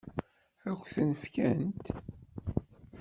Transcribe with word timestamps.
Ad 0.69 0.77
k-ten-fkent? 0.81 1.85